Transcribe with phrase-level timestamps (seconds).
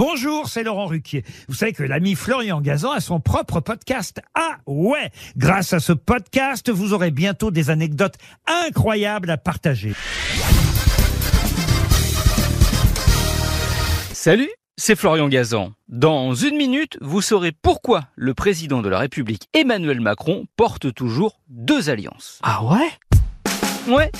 [0.00, 1.24] Bonjour, c'est Laurent Ruquier.
[1.46, 4.22] Vous savez que l'ami Florian Gazan a son propre podcast.
[4.34, 8.14] Ah ouais Grâce à ce podcast, vous aurez bientôt des anecdotes
[8.46, 9.92] incroyables à partager.
[14.14, 15.72] Salut, c'est Florian Gazan.
[15.88, 21.42] Dans une minute, vous saurez pourquoi le président de la République Emmanuel Macron porte toujours
[21.50, 22.38] deux alliances.
[22.42, 22.88] Ah ouais?
[23.86, 24.10] Ouais,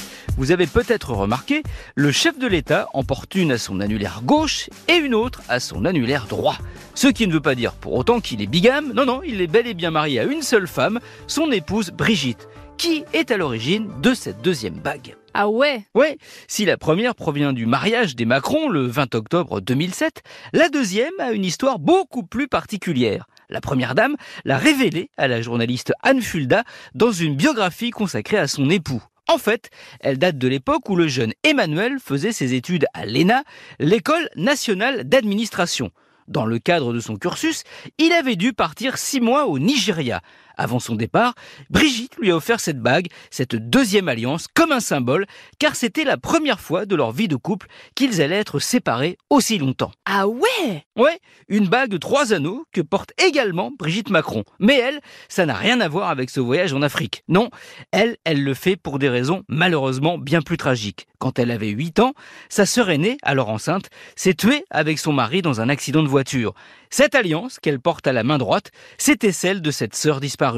[0.40, 1.62] vous avez peut-être remarqué,
[1.96, 5.60] le chef de l'État en porte une à son annulaire gauche et une autre à
[5.60, 6.56] son annulaire droit.
[6.94, 9.46] Ce qui ne veut pas dire pour autant qu'il est bigame, non non, il est
[9.46, 13.90] bel et bien marié à une seule femme, son épouse Brigitte, qui est à l'origine
[14.00, 15.14] de cette deuxième bague.
[15.34, 15.84] Ah ouais?
[15.94, 16.16] Ouais,
[16.48, 20.22] si la première provient du mariage des Macron le 20 octobre 2007,
[20.54, 23.26] la deuxième a une histoire beaucoup plus particulière.
[23.50, 24.16] La première dame
[24.46, 29.02] l'a révélée à la journaliste Anne Fulda dans une biographie consacrée à son époux.
[29.30, 29.70] En fait,
[30.00, 33.44] elle date de l'époque où le jeune Emmanuel faisait ses études à l'ENA,
[33.78, 35.92] l'école nationale d'administration.
[36.26, 37.62] Dans le cadre de son cursus,
[37.98, 40.20] il avait dû partir six mois au Nigeria.
[40.60, 41.32] Avant son départ,
[41.70, 45.24] Brigitte lui a offert cette bague, cette deuxième alliance, comme un symbole,
[45.58, 49.56] car c'était la première fois de leur vie de couple qu'ils allaient être séparés aussi
[49.56, 49.90] longtemps.
[50.04, 54.44] Ah ouais Ouais, une bague de trois anneaux que porte également Brigitte Macron.
[54.58, 57.24] Mais elle, ça n'a rien à voir avec ce voyage en Afrique.
[57.26, 57.48] Non,
[57.90, 61.06] elle, elle le fait pour des raisons malheureusement bien plus tragiques.
[61.18, 62.12] Quand elle avait 8 ans,
[62.50, 66.54] sa sœur aînée, alors enceinte, s'est tuée avec son mari dans un accident de voiture.
[66.90, 70.49] Cette alliance qu'elle porte à la main droite, c'était celle de cette sœur disparue.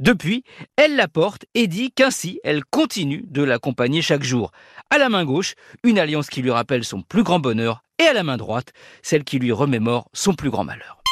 [0.00, 0.42] Depuis,
[0.76, 4.50] elle la porte et dit qu'ainsi elle continue de l'accompagner chaque jour.
[4.90, 5.54] À la main gauche,
[5.84, 9.24] une alliance qui lui rappelle son plus grand bonheur et à la main droite, celle
[9.24, 11.02] qui lui remémore son plus grand malheur.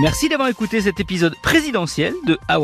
[0.00, 2.58] Merci d'avoir écouté cet épisode présidentiel de Ah.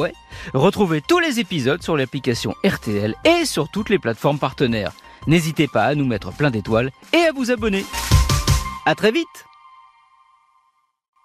[0.53, 4.93] Retrouvez tous les épisodes sur l'application RTL et sur toutes les plateformes partenaires.
[5.27, 7.85] N'hésitez pas à nous mettre plein d'étoiles et à vous abonner.
[8.87, 9.47] À très vite